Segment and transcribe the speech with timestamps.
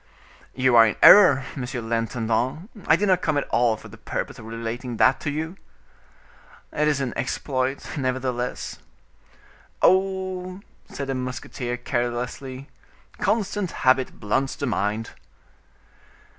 [0.55, 4.39] "You are in error, monsieur l'intendant, I did not at all come for the purpose
[4.39, 5.57] of relating that to you."
[6.73, 8.79] "It is an exploit, nevertheless."
[9.79, 12.67] "Oh!" said the musketeer carelessly,
[13.19, 15.11] "constant habit blunts the mind."